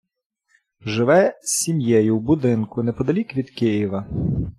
[0.85, 4.07] Живе з сім’єю в будинку неподалік від Києва.